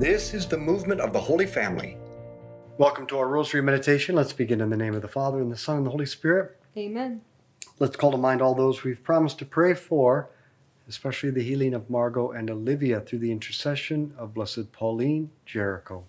This 0.00 0.32
is 0.32 0.46
the 0.46 0.56
movement 0.56 1.02
of 1.02 1.12
the 1.12 1.20
Holy 1.20 1.44
Family. 1.44 1.98
Welcome 2.78 3.06
to 3.08 3.18
our 3.18 3.28
Rosary 3.28 3.60
Meditation. 3.60 4.14
Let's 4.14 4.32
begin 4.32 4.62
in 4.62 4.70
the 4.70 4.76
name 4.78 4.94
of 4.94 5.02
the 5.02 5.08
Father, 5.08 5.42
and 5.42 5.52
the 5.52 5.58
Son, 5.58 5.76
and 5.76 5.84
the 5.84 5.90
Holy 5.90 6.06
Spirit. 6.06 6.58
Amen. 6.74 7.20
Let's 7.78 7.96
call 7.96 8.10
to 8.12 8.16
mind 8.16 8.40
all 8.40 8.54
those 8.54 8.82
we've 8.82 9.04
promised 9.04 9.38
to 9.40 9.44
pray 9.44 9.74
for, 9.74 10.30
especially 10.88 11.28
the 11.28 11.42
healing 11.42 11.74
of 11.74 11.90
Margot 11.90 12.30
and 12.30 12.48
Olivia 12.48 13.02
through 13.02 13.18
the 13.18 13.30
intercession 13.30 14.14
of 14.16 14.32
Blessed 14.32 14.72
Pauline 14.72 15.32
Jaricot. 15.46 16.04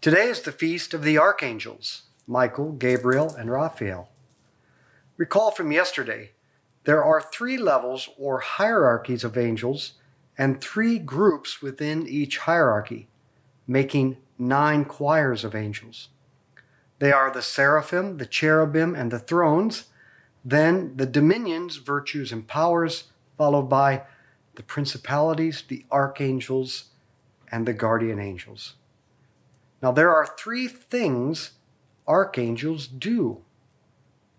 Today 0.00 0.28
is 0.28 0.42
the 0.42 0.52
feast 0.52 0.94
of 0.94 1.02
the 1.02 1.18
archangels, 1.18 2.02
Michael, 2.28 2.70
Gabriel, 2.70 3.34
and 3.34 3.50
Raphael. 3.50 4.08
Recall 5.16 5.50
from 5.50 5.72
yesterday, 5.72 6.30
there 6.84 7.02
are 7.02 7.20
three 7.20 7.58
levels 7.58 8.08
or 8.16 8.38
hierarchies 8.38 9.24
of 9.24 9.36
angels 9.36 9.94
and 10.36 10.60
three 10.60 10.98
groups 10.98 11.62
within 11.62 12.06
each 12.06 12.38
hierarchy, 12.38 13.08
making 13.66 14.16
nine 14.38 14.84
choirs 14.84 15.44
of 15.44 15.54
angels. 15.54 16.08
They 16.98 17.12
are 17.12 17.30
the 17.30 17.42
seraphim, 17.42 18.18
the 18.18 18.26
cherubim, 18.26 18.94
and 18.94 19.10
the 19.10 19.18
thrones, 19.18 19.84
then 20.44 20.96
the 20.96 21.06
dominions, 21.06 21.76
virtues, 21.76 22.32
and 22.32 22.46
powers, 22.46 23.04
followed 23.36 23.68
by 23.68 24.02
the 24.54 24.62
principalities, 24.62 25.62
the 25.66 25.84
archangels, 25.90 26.90
and 27.50 27.66
the 27.66 27.72
guardian 27.72 28.18
angels. 28.18 28.74
Now, 29.82 29.92
there 29.92 30.14
are 30.14 30.34
three 30.38 30.68
things 30.68 31.52
archangels 32.06 32.86
do 32.86 33.42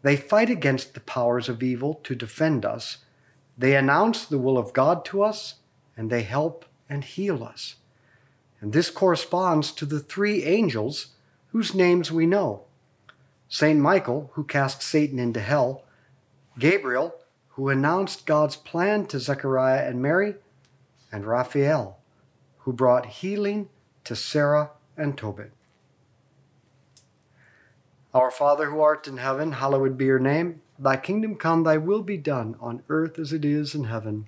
they 0.06 0.16
fight 0.16 0.52
against 0.52 0.94
the 0.94 1.00
powers 1.00 1.50
of 1.50 1.64
evil 1.64 1.96
to 2.04 2.14
defend 2.14 2.64
us, 2.64 3.00
they 3.58 3.76
announce 3.76 4.26
the 4.26 4.38
will 4.38 4.56
of 4.56 4.72
God 4.72 5.04
to 5.06 5.24
us, 5.24 5.56
and 5.98 6.10
they 6.10 6.24
help 6.24 6.66
and 6.90 7.04
heal 7.04 7.44
us. 7.44 7.76
And 8.62 8.74
this 8.74 8.90
corresponds 8.90 9.72
to 9.74 9.86
the 9.86 10.00
three 10.00 10.44
angels 10.44 11.08
whose 11.48 11.74
names 11.74 12.12
we 12.12 12.26
know 12.26 12.64
Saint 13.48 13.80
Michael, 13.80 14.32
who 14.34 14.44
cast 14.44 14.82
Satan 14.82 15.20
into 15.20 15.40
hell, 15.40 15.84
Gabriel, 16.58 17.16
who 17.50 17.70
announced 17.70 18.26
God's 18.26 18.56
plan 18.56 19.06
to 19.08 19.20
Zechariah 19.20 19.88
and 19.88 20.02
Mary, 20.02 20.36
and 21.12 21.26
Raphael, 21.26 22.00
who 22.60 22.74
brought 22.74 23.06
healing 23.06 23.70
to 24.04 24.16
Sarah 24.16 24.72
and 24.98 25.18
Tobit. 25.18 25.52
Our 28.14 28.32
Father 28.32 28.70
who 28.70 28.82
art 28.82 29.08
in 29.08 29.18
heaven, 29.18 29.54
hallowed 29.54 29.98
be 29.98 30.06
your 30.06 30.20
name. 30.20 30.62
Thy 30.80 30.98
kingdom 30.98 31.36
come, 31.36 31.64
thy 31.64 31.78
will 31.78 32.02
be 32.02 32.18
done, 32.18 32.56
on 32.60 32.84
earth 32.90 33.20
as 33.20 33.32
it 33.32 33.46
is 33.46 33.76
in 33.76 33.86
heaven. 33.86 34.28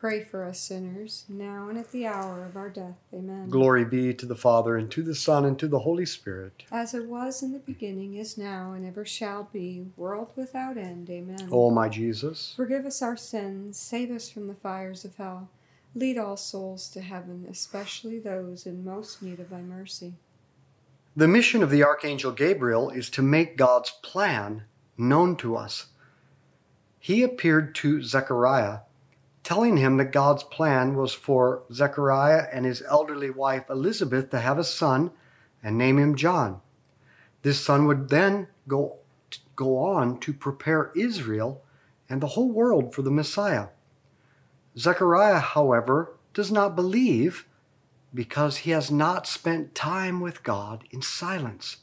pray 0.00 0.24
for 0.24 0.44
us 0.44 0.58
sinners, 0.58 1.26
now 1.28 1.68
and 1.68 1.78
at 1.78 1.92
the 1.92 2.06
hour 2.06 2.42
of 2.46 2.56
our 2.56 2.70
death. 2.70 2.96
Amen. 3.12 3.50
Glory 3.50 3.84
be 3.84 4.14
to 4.14 4.24
the 4.24 4.34
Father, 4.34 4.78
and 4.78 4.90
to 4.90 5.02
the 5.02 5.14
Son, 5.14 5.44
and 5.44 5.58
to 5.58 5.68
the 5.68 5.80
Holy 5.80 6.06
Spirit. 6.06 6.62
As 6.72 6.94
it 6.94 7.06
was 7.06 7.42
in 7.42 7.52
the 7.52 7.58
beginning, 7.58 8.16
is 8.16 8.38
now, 8.38 8.72
and 8.72 8.86
ever 8.86 9.04
shall 9.04 9.50
be, 9.52 9.88
world 9.98 10.30
without 10.36 10.78
end. 10.78 11.10
Amen. 11.10 11.50
O 11.52 11.70
my 11.70 11.90
Jesus, 11.90 12.54
forgive 12.56 12.86
us 12.86 13.02
our 13.02 13.16
sins, 13.16 13.78
save 13.78 14.10
us 14.10 14.30
from 14.30 14.46
the 14.46 14.54
fires 14.54 15.04
of 15.04 15.16
hell. 15.16 15.50
Lead 15.94 16.16
all 16.16 16.36
souls 16.36 16.88
to 16.90 17.02
heaven, 17.02 17.46
especially 17.50 18.18
those 18.18 18.64
in 18.64 18.84
most 18.84 19.20
need 19.22 19.38
of 19.38 19.50
thy 19.50 19.60
mercy. 19.60 20.14
The 21.14 21.28
mission 21.28 21.62
of 21.62 21.70
the 21.70 21.84
Archangel 21.84 22.32
Gabriel 22.32 22.88
is 22.88 23.10
to 23.10 23.22
make 23.22 23.58
God's 23.58 23.90
plan 24.02 24.62
known 24.96 25.36
to 25.36 25.56
us. 25.56 25.86
He 26.98 27.22
appeared 27.22 27.74
to 27.76 28.02
Zechariah, 28.02 28.78
telling 29.50 29.78
him 29.78 29.96
that 29.96 30.12
God's 30.12 30.44
plan 30.44 30.94
was 30.94 31.12
for 31.12 31.64
Zechariah 31.72 32.46
and 32.52 32.64
his 32.64 32.84
elderly 32.88 33.30
wife 33.30 33.68
Elizabeth 33.68 34.30
to 34.30 34.38
have 34.38 34.60
a 34.60 34.62
son 34.62 35.10
and 35.60 35.76
name 35.76 35.98
him 35.98 36.14
John. 36.14 36.60
This 37.42 37.58
son 37.58 37.88
would 37.88 38.10
then 38.10 38.46
go, 38.68 38.98
go 39.56 39.76
on 39.78 40.20
to 40.20 40.32
prepare 40.32 40.92
Israel 40.94 41.64
and 42.08 42.20
the 42.20 42.28
whole 42.28 42.52
world 42.52 42.94
for 42.94 43.02
the 43.02 43.10
Messiah. 43.10 43.70
Zechariah, 44.78 45.40
however, 45.40 46.14
does 46.32 46.52
not 46.52 46.76
believe 46.76 47.44
because 48.14 48.58
he 48.58 48.70
has 48.70 48.88
not 48.88 49.26
spent 49.26 49.74
time 49.74 50.20
with 50.20 50.44
God 50.44 50.84
in 50.92 51.02
silence. 51.02 51.78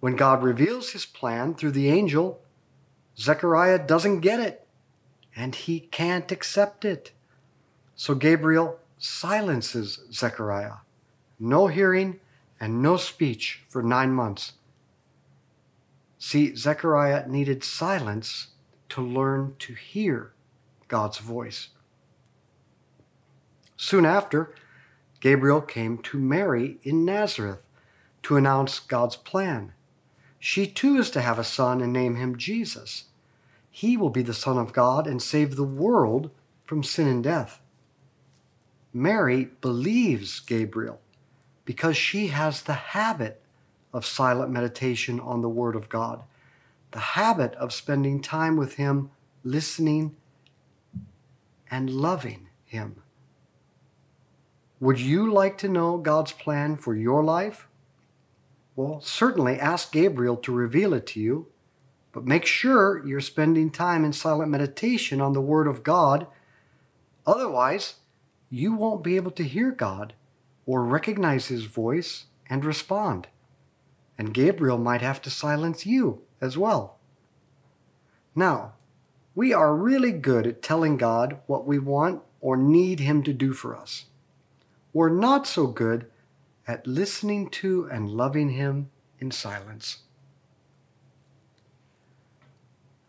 When 0.00 0.16
God 0.16 0.42
reveals 0.42 0.90
his 0.90 1.06
plan 1.06 1.54
through 1.54 1.72
the 1.72 1.88
angel, 1.88 2.42
Zechariah 3.16 3.78
doesn't 3.78 4.20
get 4.20 4.38
it 4.38 4.63
and 5.36 5.54
he 5.54 5.80
can't 5.80 6.30
accept 6.30 6.84
it. 6.84 7.12
So 7.96 8.14
Gabriel 8.14 8.78
silences 8.98 10.00
Zechariah. 10.12 10.78
No 11.38 11.66
hearing 11.66 12.20
and 12.60 12.80
no 12.80 12.96
speech 12.96 13.62
for 13.68 13.82
nine 13.82 14.12
months. 14.12 14.52
See, 16.18 16.54
Zechariah 16.54 17.28
needed 17.28 17.62
silence 17.62 18.48
to 18.88 19.02
learn 19.02 19.56
to 19.58 19.74
hear 19.74 20.32
God's 20.88 21.18
voice. 21.18 21.68
Soon 23.76 24.06
after, 24.06 24.54
Gabriel 25.20 25.60
came 25.60 25.98
to 25.98 26.18
Mary 26.18 26.78
in 26.82 27.04
Nazareth 27.04 27.66
to 28.22 28.36
announce 28.36 28.78
God's 28.78 29.16
plan. 29.16 29.72
She 30.38 30.66
too 30.66 30.96
is 30.96 31.10
to 31.10 31.20
have 31.20 31.38
a 31.38 31.44
son 31.44 31.80
and 31.80 31.92
name 31.92 32.16
him 32.16 32.36
Jesus. 32.38 33.04
He 33.76 33.96
will 33.96 34.10
be 34.10 34.22
the 34.22 34.32
Son 34.32 34.56
of 34.56 34.72
God 34.72 35.08
and 35.08 35.20
save 35.20 35.56
the 35.56 35.64
world 35.64 36.30
from 36.62 36.84
sin 36.84 37.08
and 37.08 37.24
death. 37.24 37.60
Mary 38.92 39.46
believes 39.60 40.38
Gabriel 40.38 41.00
because 41.64 41.96
she 41.96 42.28
has 42.28 42.62
the 42.62 42.94
habit 42.94 43.42
of 43.92 44.06
silent 44.06 44.52
meditation 44.52 45.18
on 45.18 45.42
the 45.42 45.48
Word 45.48 45.74
of 45.74 45.88
God, 45.88 46.22
the 46.92 47.00
habit 47.00 47.52
of 47.56 47.72
spending 47.72 48.22
time 48.22 48.56
with 48.56 48.74
Him, 48.74 49.10
listening 49.42 50.14
and 51.68 51.90
loving 51.90 52.46
Him. 52.64 53.02
Would 54.78 55.00
you 55.00 55.32
like 55.32 55.58
to 55.58 55.68
know 55.68 55.98
God's 55.98 56.30
plan 56.30 56.76
for 56.76 56.94
your 56.94 57.24
life? 57.24 57.66
Well, 58.76 59.00
certainly 59.00 59.58
ask 59.58 59.90
Gabriel 59.90 60.36
to 60.36 60.52
reveal 60.52 60.94
it 60.94 61.08
to 61.08 61.20
you, 61.20 61.48
but 62.14 62.24
make 62.24 62.46
sure 62.46 63.04
you're 63.04 63.20
spending 63.20 63.70
time 63.70 64.04
in 64.04 64.12
silent 64.12 64.48
meditation 64.48 65.20
on 65.20 65.32
the 65.32 65.40
Word 65.40 65.66
of 65.66 65.82
God. 65.82 66.28
Otherwise, 67.26 67.96
you 68.48 68.72
won't 68.72 69.02
be 69.02 69.16
able 69.16 69.32
to 69.32 69.42
hear 69.42 69.72
God 69.72 70.14
or 70.64 70.84
recognize 70.84 71.48
His 71.48 71.64
voice 71.64 72.26
and 72.48 72.64
respond. 72.64 73.26
And 74.16 74.32
Gabriel 74.32 74.78
might 74.78 75.02
have 75.02 75.20
to 75.22 75.30
silence 75.30 75.84
you 75.84 76.22
as 76.40 76.56
well. 76.56 76.98
Now, 78.36 78.74
we 79.34 79.52
are 79.52 79.74
really 79.74 80.12
good 80.12 80.46
at 80.46 80.62
telling 80.62 80.96
God 80.96 81.40
what 81.46 81.66
we 81.66 81.80
want 81.80 82.22
or 82.40 82.56
need 82.56 83.00
Him 83.00 83.24
to 83.24 83.32
do 83.32 83.52
for 83.52 83.76
us. 83.76 84.04
We're 84.92 85.08
not 85.08 85.48
so 85.48 85.66
good 85.66 86.06
at 86.68 86.86
listening 86.86 87.50
to 87.50 87.88
and 87.90 88.08
loving 88.08 88.50
Him 88.50 88.90
in 89.18 89.32
silence. 89.32 90.03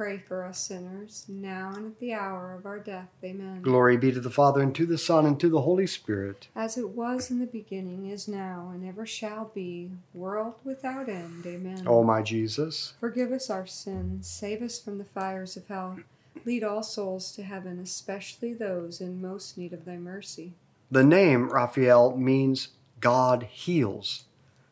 pray 0.00 0.16
for 0.16 0.46
us 0.46 0.58
sinners, 0.58 1.26
now 1.28 1.72
and 1.76 1.84
at 1.84 1.98
the 1.98 2.14
hour 2.14 2.54
of 2.54 2.64
our 2.64 2.78
death. 2.78 3.10
Amen. 3.22 3.60
Glory 3.60 3.98
be 3.98 4.10
to 4.10 4.18
the 4.18 4.30
Father, 4.30 4.62
and 4.62 4.74
to 4.74 4.86
the 4.86 4.96
Son, 4.96 5.26
and 5.26 5.38
to 5.38 5.50
the 5.50 5.60
Holy 5.60 5.86
Spirit. 5.86 6.48
As 6.56 6.78
it 6.78 6.88
was 6.88 7.30
in 7.30 7.38
the 7.38 7.44
beginning, 7.44 8.06
is 8.06 8.26
now, 8.26 8.70
and 8.72 8.88
ever 8.88 9.04
shall 9.04 9.50
be, 9.54 9.90
world 10.14 10.54
without 10.64 11.10
end. 11.10 11.44
Amen. 11.44 11.84
O 11.86 12.02
my 12.02 12.22
Jesus, 12.22 12.94
forgive 12.98 13.30
us 13.30 13.50
our 13.50 13.66
sins, 13.66 14.26
save 14.26 14.62
us 14.62 14.78
from 14.80 14.96
the 14.96 15.04
fires 15.04 15.58
of 15.58 15.66
hell 15.66 15.98
Lead 16.46 16.64
all 16.64 16.82
souls 16.82 17.32
to 17.32 17.42
heaven, 17.42 17.78
especially 17.78 18.54
those 18.54 19.02
in 19.02 19.20
most 19.20 19.58
need 19.58 19.74
of 19.74 19.84
thy 19.84 19.98
mercy. 19.98 20.54
The 20.90 21.04
name 21.04 21.50
Raphael 21.50 22.16
means 22.16 22.68
God 23.00 23.48
heals. 23.50 24.24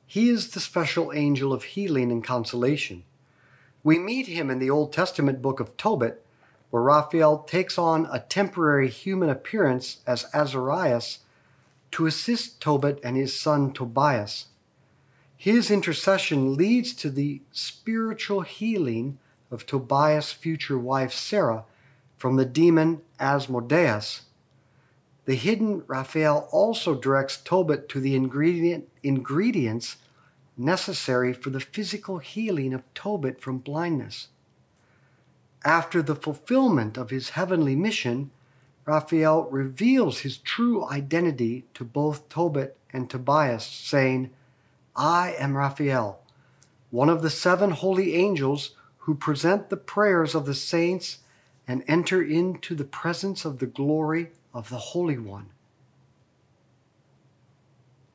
He 0.06 0.30
is 0.30 0.52
the 0.52 0.60
special 0.60 1.12
angel 1.12 1.52
of 1.52 1.64
healing 1.64 2.10
and 2.10 2.24
consolation. 2.24 3.04
We 3.82 3.98
meet 3.98 4.26
him 4.26 4.50
in 4.50 4.58
the 4.58 4.70
Old 4.70 4.92
Testament 4.92 5.40
book 5.40 5.60
of 5.60 5.76
Tobit, 5.76 6.24
where 6.70 6.82
Raphael 6.82 7.38
takes 7.38 7.78
on 7.78 8.08
a 8.12 8.20
temporary 8.20 8.88
human 8.88 9.30
appearance 9.30 9.98
as 10.06 10.26
Azarias 10.34 11.20
to 11.92 12.06
assist 12.06 12.60
Tobit 12.60 13.00
and 13.02 13.16
his 13.16 13.40
son 13.40 13.72
Tobias. 13.72 14.46
His 15.36 15.70
intercession 15.70 16.56
leads 16.56 16.92
to 16.94 17.10
the 17.10 17.40
spiritual 17.52 18.40
healing 18.40 19.18
of 19.50 19.64
Tobias' 19.64 20.32
future 20.32 20.78
wife 20.78 21.12
Sarah 21.12 21.64
from 22.16 22.36
the 22.36 22.44
demon 22.44 23.00
Asmodeus. 23.20 24.22
The 25.24 25.36
hidden 25.36 25.84
Raphael 25.86 26.48
also 26.50 26.94
directs 26.94 27.36
Tobit 27.36 27.88
to 27.90 28.00
the 28.00 28.16
ingredient, 28.16 28.88
ingredients 29.02 29.98
necessary 30.58 31.32
for 31.32 31.50
the 31.50 31.60
physical 31.60 32.18
healing 32.18 32.74
of 32.74 32.92
Tobit 32.94 33.40
from 33.40 33.58
blindness. 33.58 34.28
After 35.64 36.02
the 36.02 36.16
fulfillment 36.16 36.96
of 36.96 37.10
his 37.10 37.30
heavenly 37.30 37.76
mission, 37.76 38.30
Raphael 38.84 39.44
reveals 39.50 40.20
his 40.20 40.38
true 40.38 40.88
identity 40.88 41.64
to 41.74 41.84
both 41.84 42.28
Tobit 42.28 42.76
and 42.92 43.08
Tobias, 43.08 43.64
saying, 43.64 44.30
I 44.96 45.34
am 45.38 45.56
Raphael, 45.56 46.20
one 46.90 47.08
of 47.08 47.22
the 47.22 47.30
seven 47.30 47.70
holy 47.70 48.14
angels 48.14 48.74
who 48.98 49.14
present 49.14 49.68
the 49.68 49.76
prayers 49.76 50.34
of 50.34 50.46
the 50.46 50.54
saints 50.54 51.18
and 51.66 51.84
enter 51.86 52.22
into 52.22 52.74
the 52.74 52.84
presence 52.84 53.44
of 53.44 53.58
the 53.58 53.66
glory 53.66 54.30
of 54.54 54.70
the 54.70 54.78
Holy 54.78 55.18
One. 55.18 55.50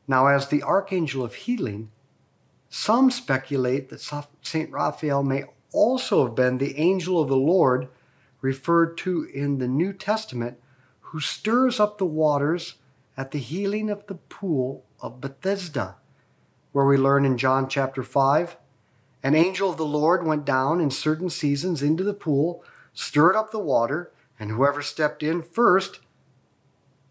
Now, 0.08 0.28
as 0.28 0.48
the 0.48 0.64
archangel 0.64 1.24
of 1.24 1.36
healing, 1.36 1.92
some 2.74 3.12
speculate 3.12 3.90
that 3.90 4.26
St. 4.42 4.72
Raphael 4.72 5.22
may 5.22 5.44
also 5.72 6.26
have 6.26 6.34
been 6.34 6.58
the 6.58 6.76
angel 6.80 7.22
of 7.22 7.30
the 7.30 7.38
Lord 7.38 7.88
referred 8.42 8.98
to 8.98 9.26
in 9.26 9.60
the 9.60 9.68
New 9.68 9.94
Testament 9.94 10.58
who 11.00 11.20
stirs 11.20 11.80
up 11.80 12.00
the 12.00 12.06
waters 12.06 12.78
at 13.16 13.30
the 13.30 13.38
healing 13.38 13.92
of 13.92 14.08
the 14.08 14.16
pool 14.16 14.86
of 15.00 15.22
Bethesda, 15.22 15.98
where 16.72 16.88
we 16.88 16.98
learn 16.98 17.26
in 17.26 17.38
John 17.38 17.70
chapter 17.70 18.02
5 18.02 18.58
an 19.22 19.36
angel 19.36 19.70
of 19.70 19.78
the 19.78 19.86
Lord 19.86 20.26
went 20.26 20.44
down 20.44 20.82
in 20.82 20.90
certain 20.90 21.30
seasons 21.30 21.84
into 21.84 22.04
the 22.04 22.12
pool, 22.16 22.64
stirred 22.92 23.36
up 23.36 23.52
the 23.52 23.60
water, 23.60 24.12
and 24.40 24.50
whoever 24.50 24.82
stepped 24.82 25.22
in 25.22 25.44
first 25.44 26.00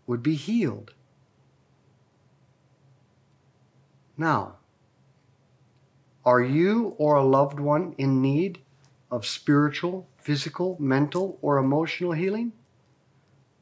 would 0.09 0.25
be 0.25 0.35
healed. 0.35 0.92
Now, 4.19 4.57
are 6.25 6.43
you 6.43 6.95
or 6.99 7.17
a 7.17 7.25
loved 7.25 7.59
one 7.59 7.95
in 7.99 8.23
need 8.23 8.61
of 9.11 9.26
spiritual, 9.26 10.07
physical, 10.19 10.76
mental, 10.79 11.38
or 11.43 11.59
emotional 11.59 12.12
healing? 12.12 12.52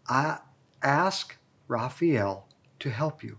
I 0.09 0.39
ask 0.83 1.37
Raphael 1.69 2.47
to 2.81 2.91
help 2.91 3.23
you, 3.23 3.39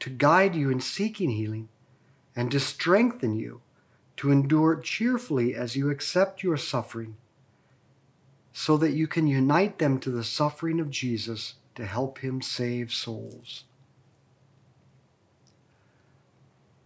to 0.00 0.10
guide 0.10 0.54
you 0.54 0.70
in 0.70 0.80
seeking 0.80 1.30
healing, 1.30 1.68
and 2.36 2.50
to 2.50 2.60
strengthen 2.60 3.34
you 3.34 3.60
to 4.18 4.32
endure 4.32 4.74
cheerfully 4.74 5.54
as 5.54 5.76
you 5.76 5.90
accept 5.90 6.42
your 6.42 6.56
suffering, 6.56 7.16
so 8.52 8.76
that 8.76 8.90
you 8.90 9.06
can 9.06 9.28
unite 9.28 9.78
them 9.78 10.00
to 10.00 10.10
the 10.10 10.24
suffering 10.24 10.80
of 10.80 10.90
Jesus 10.90 11.54
to 11.76 11.86
help 11.86 12.18
him 12.18 12.42
save 12.42 12.92
souls. 12.92 13.64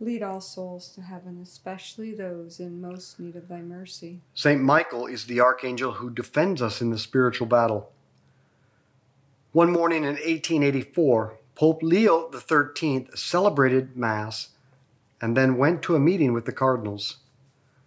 Lead 0.00 0.22
all 0.22 0.40
souls 0.40 0.88
to 0.88 1.00
heaven, 1.00 1.40
especially 1.40 2.12
those 2.12 2.58
in 2.58 2.80
most 2.80 3.20
need 3.20 3.36
of 3.36 3.48
thy 3.48 3.60
mercy. 3.60 4.20
Saint 4.34 4.60
Michael 4.60 5.06
is 5.06 5.26
the 5.26 5.40
archangel 5.40 5.92
who 5.92 6.10
defends 6.10 6.60
us 6.60 6.80
in 6.80 6.90
the 6.90 6.98
spiritual 6.98 7.46
battle. 7.46 7.92
One 9.52 9.70
morning 9.70 10.02
in 10.02 10.14
1884, 10.14 11.38
Pope 11.54 11.82
Leo 11.82 12.28
XIII 12.32 13.06
celebrated 13.14 13.96
Mass 13.96 14.48
and 15.20 15.36
then 15.36 15.56
went 15.56 15.80
to 15.82 15.94
a 15.94 16.00
meeting 16.00 16.32
with 16.32 16.44
the 16.44 16.52
cardinals. 16.52 17.18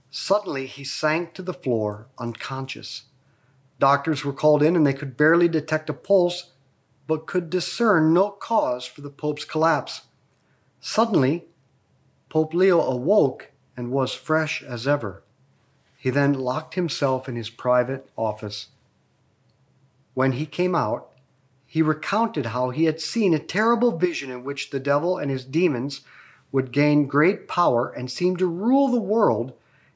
Suddenly, 0.10 0.68
he 0.68 0.86
sank 0.86 1.34
to 1.34 1.42
the 1.42 1.54
floor, 1.54 2.08
unconscious. 2.18 3.04
Doctors 3.80 4.24
were 4.24 4.32
called 4.32 4.64
in 4.64 4.78
and 4.78 4.88
they 4.88 4.94
could 4.94 5.18
barely 5.18 5.50
detect 5.50 5.90
a 5.90 5.94
pulse, 5.94 6.52
but 7.06 7.28
could 7.28 7.50
discern 7.50 8.14
no 8.14 8.32
cause 8.32 8.86
for 8.86 9.02
the 9.02 9.10
Pope's 9.10 9.44
collapse. 9.44 10.04
Suddenly, 10.80 11.46
Pope 12.38 12.54
Leo 12.54 12.80
awoke 12.80 13.50
and 13.76 13.90
was 13.90 14.14
fresh 14.14 14.62
as 14.62 14.88
ever. 14.88 15.24
He 15.98 16.12
then 16.12 16.34
locked 16.34 16.76
himself 16.76 17.28
in 17.28 17.36
his 17.36 17.50
private 17.50 18.08
office. 18.16 18.68
When 20.14 20.34
he 20.34 20.46
came 20.46 20.76
out, 20.76 21.10
he 21.66 21.82
recounted 21.82 22.46
how 22.46 22.70
he 22.70 22.84
had 22.84 23.02
seen 23.02 23.34
a 23.34 23.40
terrible 23.40 23.98
vision 23.98 24.30
in 24.30 24.44
which 24.44 24.70
the 24.70 24.80
devil 24.80 25.18
and 25.18 25.32
his 25.32 25.46
demons 25.46 26.02
would 26.52 26.72
gain 26.72 27.08
great 27.08 27.48
power 27.48 27.90
and 27.90 28.12
seem 28.12 28.38
to 28.38 28.46
rule 28.46 28.90
the 28.90 29.02
world 29.02 29.54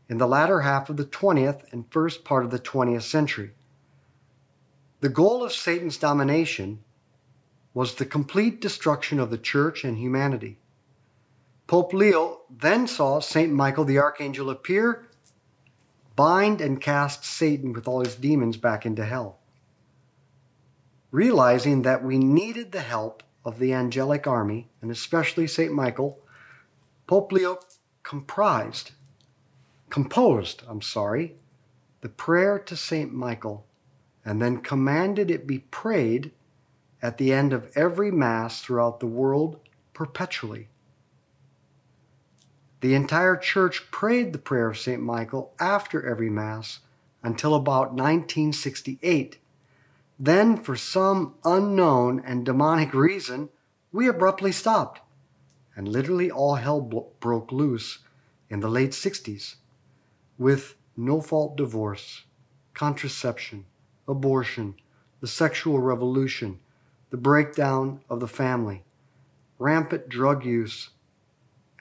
in 0.10 0.17
the 0.17 0.27
latter 0.27 0.62
half 0.62 0.89
of 0.89 0.98
the 0.98 1.05
20th 1.05 1.71
and 1.71 1.91
first 1.91 2.24
part 2.24 2.43
of 2.43 2.50
the 2.50 2.57
20th 2.57 3.03
century. 3.03 3.51
The 5.01 5.10
goal 5.10 5.43
of 5.43 5.51
Satan's 5.51 5.98
domination 5.98 6.79
was 7.75 7.93
the 7.93 8.05
complete 8.05 8.60
destruction 8.60 9.19
of 9.19 9.29
the 9.29 9.38
church 9.38 9.83
and 9.83 10.00
humanity. 10.00 10.57
Pope 11.72 11.94
Leo 11.94 12.42
then 12.50 12.86
saw 12.86 13.22
St. 13.22 13.50
Michael 13.50 13.86
the 13.86 13.98
Archangel 13.98 14.50
appear, 14.50 15.08
bind, 16.18 16.60
and 16.60 16.82
cast 16.82 17.24
Satan 17.24 17.72
with 17.72 17.88
all 17.88 18.04
his 18.04 18.16
demons 18.16 18.58
back 18.58 18.86
into 18.86 19.06
hell. 19.06 19.40
Realizing 21.12 21.84
that 21.84 22.04
we 22.04 22.18
needed 22.18 22.74
the 22.74 22.82
help 22.82 23.24
of 23.46 23.58
the 23.58 23.72
angelic 23.72 24.28
army, 24.28 24.68
and 24.82 24.92
especially 24.92 25.48
St. 25.48 25.72
Michael, 25.72 26.20
Pope 27.08 27.32
Leo 27.32 27.58
comprised, 28.04 28.92
composed, 29.90 30.63
I'm 30.68 30.82
sorry, 30.82 31.36
the 32.01 32.10
prayer 32.10 32.60
to 32.60 32.75
St. 32.75 33.13
Michael, 33.13 33.66
and 34.25 34.42
then 34.42 34.58
commanded 34.58 35.32
it 35.32 35.48
be 35.48 35.60
prayed 35.60 36.32
at 37.01 37.18
the 37.18 37.32
end 37.32 37.54
of 37.54 37.72
every 37.78 38.12
Mass 38.12 38.60
throughout 38.60 39.00
the 39.00 39.08
world 39.08 39.58
perpetually. 39.94 40.68
The 42.81 42.95
entire 42.95 43.38
church 43.38 43.91
prayed 43.91 44.33
the 44.33 44.39
prayer 44.39 44.67
of 44.67 44.77
St. 44.77 45.01
Michael 45.01 45.53
after 45.59 46.05
every 46.05 46.31
Mass 46.31 46.79
until 47.23 47.53
about 47.53 47.93
1968. 47.93 49.38
Then, 50.19 50.57
for 50.57 50.75
some 50.75 51.35
unknown 51.45 52.21
and 52.25 52.43
demonic 52.43 52.93
reason, 52.93 53.50
we 53.91 54.07
abruptly 54.07 54.51
stopped, 54.51 55.00
and 55.75 55.88
literally 55.88 56.31
all 56.31 56.55
hell 56.55 56.81
broke 56.81 57.51
loose 57.51 58.00
in 58.50 58.61
the 58.61 58.69
late 58.69 58.91
60s 58.91 59.55
with 60.39 60.75
no 60.97 61.21
fault 61.21 61.55
divorce, 61.55 62.23
contraception, 62.73 63.65
abortion, 64.07 64.75
the 65.19 65.27
sexual 65.27 65.79
revolution, 65.79 66.59
the 67.11 67.17
breakdown 67.17 68.01
of 68.09 68.19
the 68.19 68.27
family, 68.27 68.83
rampant 69.59 70.09
drug 70.09 70.43
use, 70.43 70.89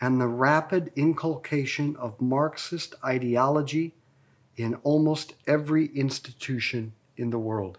and 0.00 0.20
the 0.20 0.26
rapid 0.26 0.90
inculcation 0.96 1.96
of 1.96 2.20
Marxist 2.20 2.94
ideology 3.04 3.94
in 4.56 4.74
almost 4.76 5.34
every 5.46 5.86
institution 5.86 6.92
in 7.16 7.30
the 7.30 7.38
world. 7.38 7.78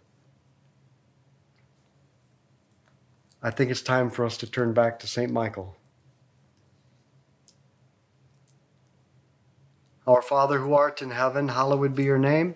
I 3.43 3.49
think 3.49 3.71
it's 3.71 3.81
time 3.81 4.11
for 4.11 4.23
us 4.23 4.37
to 4.37 4.49
turn 4.49 4.73
back 4.73 4.99
to 4.99 5.07
St. 5.07 5.31
Michael. 5.31 5.75
Our 10.05 10.21
Father 10.21 10.59
who 10.59 10.73
art 10.73 11.01
in 11.01 11.11
heaven, 11.11 11.47
hallowed 11.47 11.95
be 11.95 12.03
your 12.03 12.19
name. 12.19 12.55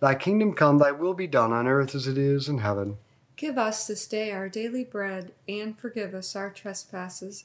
Thy 0.00 0.14
kingdom 0.14 0.54
come, 0.54 0.78
thy 0.78 0.92
will 0.92 1.14
be 1.14 1.26
done 1.26 1.52
on 1.52 1.66
earth 1.66 1.94
as 1.94 2.06
it 2.06 2.18
is 2.18 2.48
in 2.48 2.58
heaven. 2.58 2.96
Give 3.36 3.58
us 3.58 3.86
this 3.86 4.06
day 4.06 4.30
our 4.32 4.48
daily 4.48 4.84
bread, 4.84 5.32
and 5.48 5.78
forgive 5.78 6.14
us 6.14 6.36
our 6.36 6.50
trespasses, 6.50 7.44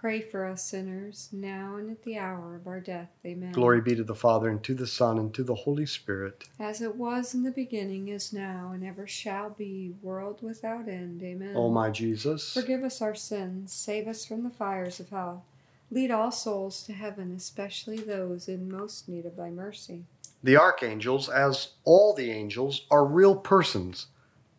Pray 0.00 0.20
for 0.20 0.46
us 0.46 0.62
sinners, 0.62 1.28
now 1.32 1.74
and 1.74 1.90
at 1.90 2.04
the 2.04 2.16
hour 2.16 2.54
of 2.54 2.68
our 2.68 2.78
death. 2.78 3.08
Amen. 3.26 3.50
Glory 3.50 3.80
be 3.80 3.96
to 3.96 4.04
the 4.04 4.14
Father, 4.14 4.48
and 4.48 4.62
to 4.62 4.72
the 4.72 4.86
Son, 4.86 5.18
and 5.18 5.34
to 5.34 5.42
the 5.42 5.56
Holy 5.56 5.86
Spirit. 5.86 6.44
As 6.60 6.80
it 6.80 6.94
was 6.94 7.34
in 7.34 7.42
the 7.42 7.50
beginning, 7.50 8.06
is 8.06 8.32
now, 8.32 8.70
and 8.72 8.84
ever 8.84 9.08
shall 9.08 9.50
be, 9.50 9.96
world 10.00 10.38
without 10.40 10.86
end. 10.86 11.20
Amen. 11.24 11.56
O 11.56 11.68
my 11.68 11.90
Jesus, 11.90 12.54
forgive 12.54 12.84
us 12.84 13.02
our 13.02 13.16
sins, 13.16 13.72
save 13.72 14.06
us 14.06 14.24
from 14.24 14.44
the 14.44 14.50
fires 14.50 15.00
of 15.00 15.08
hell. 15.08 15.44
Lead 15.90 16.12
all 16.12 16.30
souls 16.30 16.84
to 16.84 16.92
heaven, 16.92 17.34
especially 17.36 17.96
those 17.96 18.46
in 18.46 18.70
most 18.70 19.08
need 19.08 19.26
of 19.26 19.34
thy 19.34 19.50
mercy. 19.50 20.04
The 20.44 20.56
archangels, 20.56 21.28
as 21.28 21.70
all 21.82 22.14
the 22.14 22.30
angels, 22.30 22.86
are 22.88 23.04
real 23.04 23.34
persons, 23.34 24.06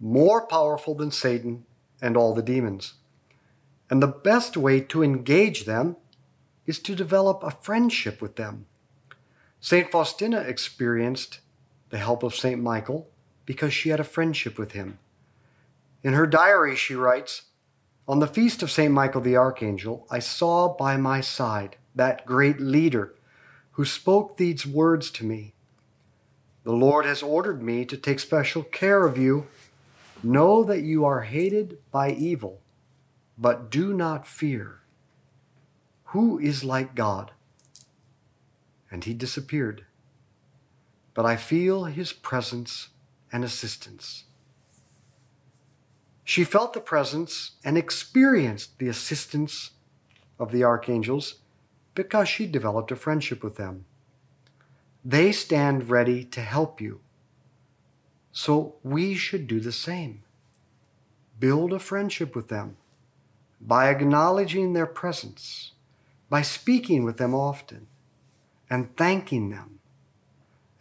more 0.01 0.45
powerful 0.45 0.95
than 0.95 1.11
Satan 1.11 1.65
and 2.01 2.17
all 2.17 2.33
the 2.33 2.41
demons. 2.41 2.95
And 3.89 4.03
the 4.03 4.07
best 4.07 4.55
way 4.55 4.81
to 4.81 5.03
engage 5.03 5.65
them 5.65 5.97
is 6.65 6.79
to 6.79 6.95
develop 6.95 7.41
a 7.41 7.51
friendship 7.51 8.21
with 8.21 8.35
them. 8.35 8.67
St. 9.59 9.89
Faustina 9.89 10.39
experienced 10.41 11.39
the 11.89 11.97
help 11.97 12.21
of 12.21 12.35
St. 12.35 12.61
Michael 12.61 13.09
because 13.45 13.73
she 13.73 13.89
had 13.89 13.99
a 13.99 14.03
friendship 14.03 14.59
with 14.59 14.73
him. 14.73 14.99
In 16.03 16.13
her 16.13 16.27
diary, 16.27 16.75
she 16.75 16.93
writes 16.93 17.43
On 18.07 18.19
the 18.19 18.27
feast 18.27 18.61
of 18.61 18.71
St. 18.71 18.93
Michael 18.93 19.21
the 19.21 19.35
Archangel, 19.35 20.05
I 20.11 20.19
saw 20.19 20.75
by 20.75 20.95
my 20.95 21.21
side 21.21 21.77
that 21.95 22.25
great 22.25 22.59
leader 22.59 23.15
who 23.71 23.85
spoke 23.85 24.37
these 24.37 24.65
words 24.65 25.09
to 25.11 25.25
me 25.25 25.53
The 26.63 26.71
Lord 26.71 27.05
has 27.05 27.23
ordered 27.23 27.63
me 27.63 27.85
to 27.85 27.97
take 27.97 28.19
special 28.19 28.63
care 28.63 29.05
of 29.05 29.17
you. 29.17 29.47
Know 30.21 30.63
that 30.63 30.83
you 30.83 31.05
are 31.05 31.21
hated 31.21 31.79
by 31.91 32.11
evil 32.11 32.61
but 33.39 33.71
do 33.71 33.93
not 33.93 34.27
fear. 34.27 34.81
Who 36.07 36.37
is 36.37 36.63
like 36.63 36.93
God? 36.93 37.31
And 38.91 39.05
he 39.05 39.13
disappeared. 39.13 39.85
But 41.13 41.25
I 41.25 41.37
feel 41.37 41.85
his 41.85 42.11
presence 42.11 42.89
and 43.31 43.45
assistance. 43.45 44.25
She 46.25 46.43
felt 46.43 46.73
the 46.73 46.81
presence 46.81 47.51
and 47.63 47.77
experienced 47.77 48.77
the 48.77 48.89
assistance 48.89 49.71
of 50.37 50.51
the 50.51 50.63
archangels 50.63 51.35
because 51.95 52.27
she 52.27 52.45
developed 52.45 52.91
a 52.91 52.95
friendship 52.95 53.43
with 53.43 53.55
them. 53.55 53.85
They 55.03 55.31
stand 55.31 55.89
ready 55.89 56.25
to 56.25 56.41
help 56.41 56.81
you. 56.81 56.99
So 58.31 58.75
we 58.83 59.15
should 59.15 59.47
do 59.47 59.59
the 59.59 59.71
same. 59.71 60.23
Build 61.39 61.71
a 61.71 61.79
friendship 61.79 62.35
with 62.35 62.49
them 62.49 62.77
by 63.61 63.89
acknowledging 63.89 64.73
their 64.73 64.85
presence, 64.85 65.71
by 66.29 66.41
speaking 66.41 67.03
with 67.03 67.17
them 67.17 67.33
often, 67.33 67.87
and 68.69 68.95
thanking 68.95 69.49
them, 69.49 69.79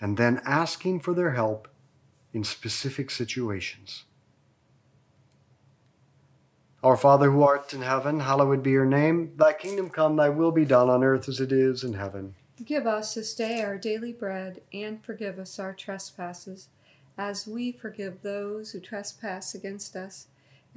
and 0.00 0.16
then 0.16 0.40
asking 0.44 1.00
for 1.00 1.14
their 1.14 1.32
help 1.32 1.68
in 2.32 2.44
specific 2.44 3.10
situations. 3.10 4.04
Our 6.82 6.96
Father 6.96 7.32
who 7.32 7.42
art 7.42 7.74
in 7.74 7.82
heaven, 7.82 8.20
hallowed 8.20 8.62
be 8.62 8.70
your 8.70 8.86
name. 8.86 9.32
Thy 9.36 9.52
kingdom 9.52 9.90
come, 9.90 10.14
thy 10.14 10.28
will 10.28 10.52
be 10.52 10.64
done 10.64 10.88
on 10.88 11.02
earth 11.02 11.28
as 11.28 11.40
it 11.40 11.50
is 11.50 11.82
in 11.82 11.94
heaven. 11.94 12.36
Give 12.64 12.86
us 12.86 13.14
this 13.14 13.34
day 13.34 13.62
our 13.62 13.76
daily 13.76 14.12
bread, 14.12 14.60
and 14.72 15.04
forgive 15.04 15.38
us 15.40 15.58
our 15.58 15.72
trespasses, 15.72 16.68
as 17.16 17.48
we 17.48 17.72
forgive 17.72 18.22
those 18.22 18.70
who 18.70 18.80
trespass 18.80 19.54
against 19.54 19.96
us. 19.96 20.28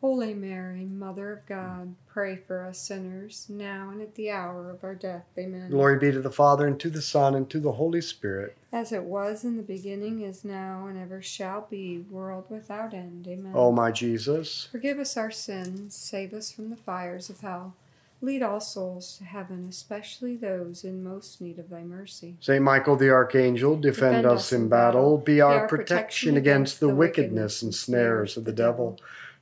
Holy 0.00 0.32
Mary, 0.32 0.84
Mother 0.84 1.32
of 1.32 1.46
God, 1.46 1.96
pray 2.06 2.36
for 2.36 2.64
us 2.64 2.78
sinners, 2.78 3.46
now 3.48 3.90
and 3.90 4.00
at 4.00 4.14
the 4.14 4.30
hour 4.30 4.70
of 4.70 4.84
our 4.84 4.94
death. 4.94 5.24
Amen. 5.36 5.70
Glory 5.70 5.98
be 5.98 6.12
to 6.12 6.20
the 6.20 6.30
Father, 6.30 6.68
and 6.68 6.78
to 6.78 6.88
the 6.88 7.02
Son, 7.02 7.34
and 7.34 7.50
to 7.50 7.58
the 7.58 7.72
Holy 7.72 8.00
Spirit. 8.00 8.56
As 8.72 8.92
it 8.92 9.02
was 9.02 9.42
in 9.42 9.56
the 9.56 9.62
beginning, 9.62 10.22
is 10.22 10.44
now, 10.44 10.86
and 10.86 10.96
ever 10.96 11.20
shall 11.20 11.66
be, 11.68 11.98
world 11.98 12.44
without 12.48 12.94
end. 12.94 13.26
Amen. 13.26 13.52
O 13.56 13.72
my 13.72 13.90
Jesus, 13.90 14.68
Forgive 14.70 15.00
us 15.00 15.16
our 15.16 15.32
sins, 15.32 15.96
save 15.96 16.32
us 16.32 16.52
from 16.52 16.70
the 16.70 16.76
fires 16.76 17.28
of 17.28 17.40
hell. 17.40 17.74
Lead 18.20 18.42
all 18.42 18.60
souls 18.60 19.16
to 19.18 19.24
heaven, 19.24 19.66
especially 19.68 20.34
those 20.36 20.82
in 20.82 21.04
most 21.04 21.40
need 21.40 21.58
of 21.58 21.70
thy 21.70 21.82
mercy. 21.82 22.36
Saint 22.40 22.64
Michael 22.64 22.96
the 22.96 23.10
Archangel, 23.10 23.76
defend, 23.76 24.26
us 24.26 24.52
in 24.52 24.68
battle. 24.68 25.18
Be 25.18 25.40
our 25.40 25.68
protection 25.68 26.36
against 26.36 26.80
the 26.80 26.88
wickedness 26.88 27.62
and 27.62 27.72
snares 27.72 28.36
of 28.36 28.44
the 28.44 28.52
devil. 28.52 28.98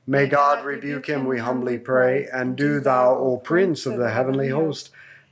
May 0.09 0.25
God 0.25 0.63
rebuke 0.63 1.07
him, 1.07 1.25
we 1.25 1.39
humbly 1.39 1.77
pray. 1.77 2.27
And 2.31 2.55
do 2.55 2.79
thou, 2.79 3.17
O 3.17 3.37
Prince 3.37 3.85
of 3.85 3.97
the 3.97 4.11
heavenly 4.11 4.47
host, 4.47 4.89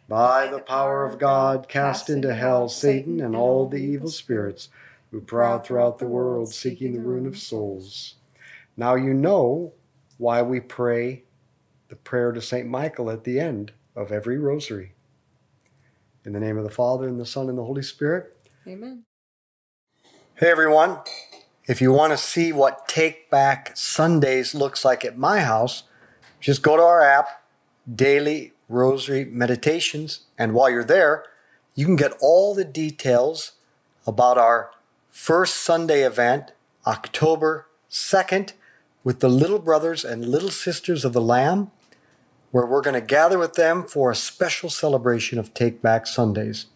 by 0.09 0.47
the 0.47 0.59
power 0.59 1.05
of 1.05 1.17
God, 1.17 1.69
cast 1.69 2.09
into 2.09 2.35
hell 2.35 2.67
Satan 2.67 3.21
and 3.21 3.38
all 3.38 3.69
the 3.69 3.77
evil 3.77 4.09
spirits 4.09 4.67
who 5.11 5.21
prowl 5.21 5.59
throughout 5.59 5.99
the 5.99 6.07
world 6.07 6.53
seeking 6.53 6.93
the 6.93 6.99
ruin 6.99 7.25
of 7.25 7.38
souls. 7.38 8.15
Now 8.75 8.95
you 8.95 9.13
know 9.13 9.71
why 10.17 10.41
we 10.41 10.59
pray 10.59 11.23
the 11.88 11.95
prayer 11.95 12.33
to 12.33 12.41
St. 12.41 12.67
Michael 12.67 13.09
at 13.09 13.23
the 13.23 13.39
end 13.39 13.71
of 13.95 14.11
every 14.11 14.38
rosary. 14.38 14.91
In 16.25 16.33
the 16.33 16.39
name 16.39 16.57
of 16.57 16.65
the 16.65 16.69
Father, 16.69 17.07
and 17.07 17.19
the 17.19 17.25
Son, 17.25 17.47
and 17.47 17.57
the 17.57 17.63
Holy 17.63 17.83
Spirit. 17.83 18.35
Amen. 18.67 19.03
Hey 20.35 20.49
everyone. 20.49 20.97
If 21.67 21.82
you 21.82 21.91
want 21.91 22.13
to 22.13 22.17
see 22.17 22.54
what 22.54 22.88
Take 22.88 23.32
Back 23.32 23.71
Sundays 23.75 24.54
looks 24.54 24.86
like 24.86 25.04
at 25.04 25.17
my 25.17 25.39
house, 25.39 25.82
just 26.39 26.62
go 26.62 26.78
to 26.78 26.84
our 26.84 27.01
app, 27.01 27.43
Daily 27.91 28.54
Rosary 28.69 29.25
Meditations, 29.25 30.28
and 30.38 30.54
while 30.54 30.69
you're 30.69 30.84
there, 30.84 31.25
you 31.73 31.88
can 31.88 31.95
get 31.95 32.13
all 32.21 32.54
the 32.54 32.65
details 32.65 33.54
about 34.06 34.38
our 34.38 34.69
first 35.10 35.56
Sunday 35.56 36.04
event, 36.04 36.51
October 36.86 37.65
2nd, 37.89 38.54
with 39.04 39.19
the 39.19 39.30
little 39.30 39.60
brothers 39.60 40.06
and 40.06 40.28
little 40.28 40.51
sisters 40.51 41.04
of 41.04 41.13
the 41.13 41.21
Lamb, 41.21 41.71
where 42.51 42.67
we're 42.67 42.82
going 42.82 42.93
to 42.93 43.01
gather 43.01 43.39
with 43.39 43.56
them 43.56 43.84
for 43.84 44.12
a 44.12 44.15
special 44.15 44.69
celebration 44.69 45.39
of 45.39 45.56
Take 45.56 45.82
Back 45.82 46.06
Sundays. 46.06 46.67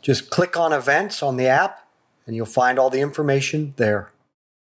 Just 0.00 0.30
click 0.30 0.56
on 0.56 0.72
events 0.72 1.22
on 1.22 1.36
the 1.36 1.46
app, 1.46 1.86
and 2.26 2.34
you'll 2.34 2.46
find 2.46 2.78
all 2.78 2.88
the 2.88 3.02
information 3.02 3.74
there. 3.76 4.10